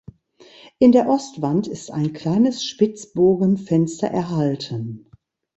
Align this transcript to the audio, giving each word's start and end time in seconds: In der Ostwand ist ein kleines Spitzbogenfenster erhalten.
In 0.79 0.93
der 0.93 1.07
Ostwand 1.07 1.67
ist 1.67 1.91
ein 1.91 2.11
kleines 2.13 2.63
Spitzbogenfenster 2.65 4.07
erhalten. 4.07 5.11